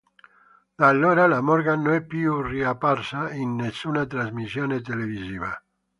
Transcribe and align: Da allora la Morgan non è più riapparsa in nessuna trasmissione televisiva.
Da 0.79 0.87
allora 0.87 1.27
la 1.27 1.41
Morgan 1.41 1.83
non 1.83 1.93
è 1.93 2.03
più 2.03 2.41
riapparsa 2.41 3.31
in 3.33 3.53
nessuna 3.55 4.07
trasmissione 4.07 4.81
televisiva. 4.81 5.55